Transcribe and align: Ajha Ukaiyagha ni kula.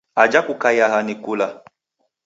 Ajha 0.23 0.39
Ukaiyagha 0.53 0.99
ni 1.05 1.15
kula. 1.23 1.47